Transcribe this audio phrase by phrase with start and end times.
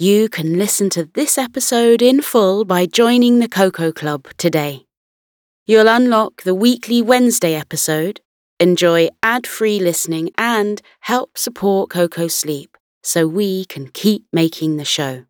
[0.00, 4.86] You can listen to this episode in full by joining the Koko Club today.
[5.66, 8.20] You'll unlock the weekly Wednesday episode,
[8.60, 14.84] enjoy ad free listening, and help support Koko sleep so we can keep making the
[14.84, 15.24] show.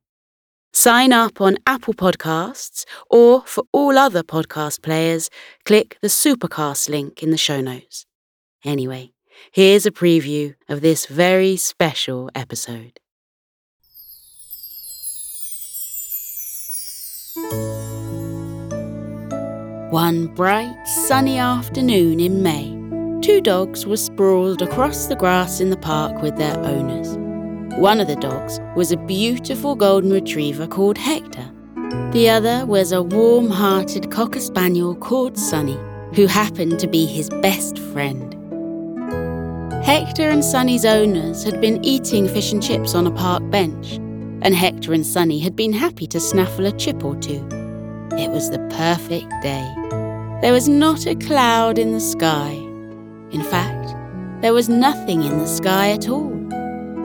[0.75, 5.31] Sign up on Apple Podcasts, or for all other podcast players,
[5.65, 8.05] click the Supercast link in the show notes.
[8.67, 9.13] Anyway,
[9.51, 13.01] here's a preview of this very special episode.
[19.91, 22.79] One bright, sunny afternoon in May,
[23.23, 27.17] two dogs were sprawled across the grass in the park with their owners.
[27.79, 31.51] One of the dogs was a beautiful golden retriever called Hector.
[32.13, 35.79] The other was a warm hearted cocker spaniel called Sunny,
[36.15, 38.35] who happened to be his best friend.
[39.85, 43.99] Hector and Sunny's owners had been eating fish and chips on a park bench,
[44.43, 47.47] and Hector and Sunny had been happy to snaffle a chip or two.
[48.13, 49.75] It was the perfect day.
[50.41, 52.53] There was not a cloud in the sky.
[53.31, 53.95] In fact,
[54.41, 56.33] there was nothing in the sky at all.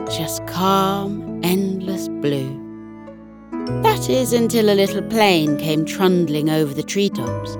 [0.06, 2.60] Just calm, endless blue.
[3.82, 7.56] That is until a little plane came trundling over the treetops.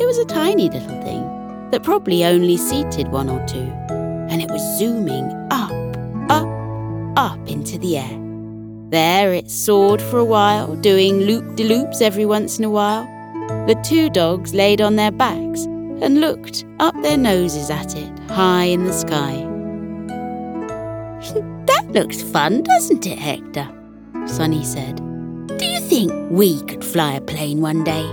[0.00, 1.22] It was a tiny little thing
[1.70, 3.72] that probably only seated one or two,
[4.28, 5.72] and it was zooming up,
[6.30, 6.48] up,
[7.16, 8.25] up into the air.
[8.90, 13.04] There it soared for a while, doing loop de loops every once in a while.
[13.66, 18.66] The two dogs laid on their backs and looked up their noses at it, high
[18.66, 19.34] in the sky.
[21.66, 23.68] that looks fun, doesn't it, Hector?
[24.26, 24.96] Sunny said.
[25.58, 28.06] Do you think we could fly a plane one day?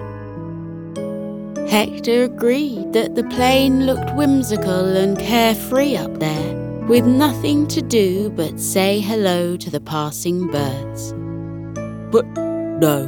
[1.69, 8.29] Hector agreed that the plane looked whimsical and carefree up there with nothing to do
[8.31, 11.13] but say hello to the passing birds.
[12.11, 13.07] But no,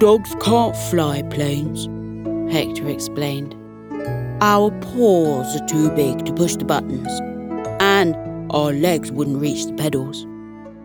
[0.00, 1.88] dogs can't fly planes,
[2.52, 3.54] Hector explained.
[4.40, 7.10] Our paws are too big to push the buttons,
[7.80, 8.16] and
[8.50, 10.26] our legs wouldn't reach the pedals.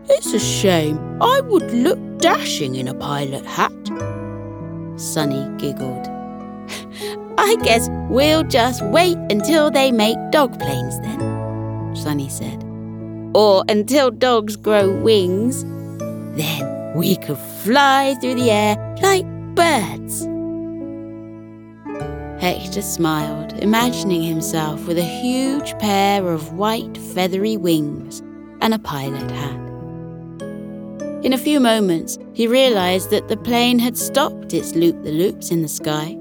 [0.09, 0.99] It's a shame.
[1.21, 3.71] I would look dashing in a pilot hat.
[4.97, 6.07] Sunny giggled.
[7.37, 11.36] I guess we'll just wait until they make dog planes then.
[12.07, 12.63] Sunny said.
[13.35, 15.65] Or until dogs grow wings.
[16.37, 19.25] Then we could fly through the air like
[19.55, 20.25] birds.
[22.41, 28.21] Hector smiled, imagining himself with a huge pair of white feathery wings
[28.61, 29.59] and a pilot hat.
[31.25, 35.51] In a few moments, he realized that the plane had stopped its loop the loops
[35.51, 36.15] in the sky,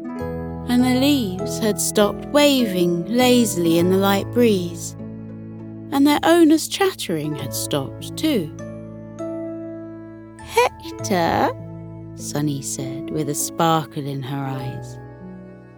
[0.68, 4.96] and the leaves had stopped waving lazily in the light breeze
[5.92, 8.54] and their owner's chattering had stopped too.
[10.40, 11.50] Hector,
[12.14, 14.98] Sunny said with a sparkle in her eyes,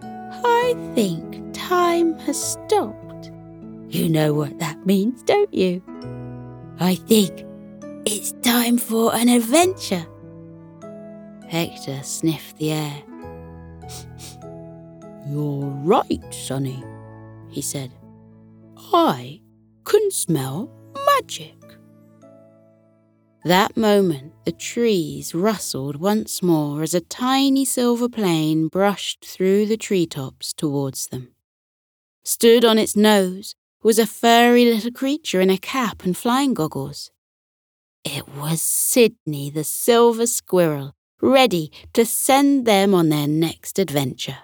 [0.01, 3.31] I think time has stopped.
[3.89, 5.81] You know what that means, don't you?
[6.79, 7.45] I think
[8.05, 10.05] it's time for an adventure.
[11.47, 13.03] Hector sniffed the air.
[15.27, 16.83] You're right, Sunny,
[17.49, 17.91] he said.
[18.93, 19.41] I
[20.11, 20.69] smell
[21.05, 21.55] magic.
[23.45, 29.77] That moment, the trees rustled once more as a tiny silver plane brushed through the
[29.77, 31.29] treetops towards them.
[32.23, 37.11] Stood on its nose was a furry little creature in a cap and flying goggles.
[38.03, 44.39] It was Sydney the silver squirrel, ready to send them on their next adventure.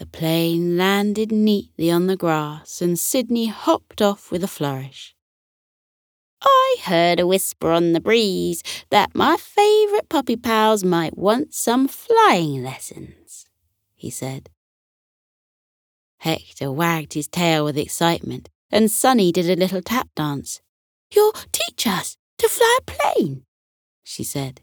[0.00, 5.14] The plane landed neatly on the grass, and Sydney hopped off with a flourish.
[6.40, 11.86] I heard a whisper on the breeze that my favourite puppy pals might want some
[11.86, 13.44] flying lessons,
[13.94, 14.48] he said.
[16.20, 20.62] Hector wagged his tail with excitement, and Sunny did a little tap dance.
[21.14, 23.42] You'll teach us to fly a plane,
[24.02, 24.62] she said.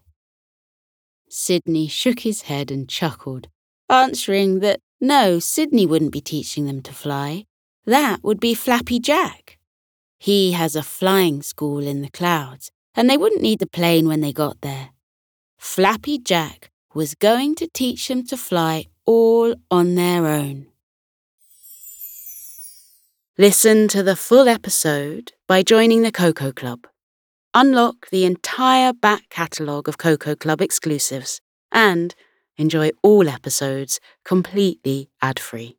[1.29, 3.49] Sydney shook his head and chuckled,
[3.87, 7.45] answering that no, Sydney wouldn't be teaching them to fly.
[7.85, 9.57] That would be Flappy Jack.
[10.19, 14.21] He has a flying school in the clouds, and they wouldn't need the plane when
[14.21, 14.89] they got there.
[15.57, 20.67] Flappy Jack was going to teach them to fly all on their own.
[23.37, 26.87] Listen to the full episode by joining the Koko Club.
[27.53, 31.39] Unlock the entire back catalogue of Koko Club exclusives
[31.71, 32.15] and
[32.57, 35.77] enjoy all episodes completely ad free.